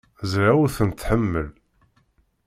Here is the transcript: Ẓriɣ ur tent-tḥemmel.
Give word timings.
Ẓriɣ 0.31 0.55
ur 0.63 0.69
tent-tḥemmel. 0.77 1.47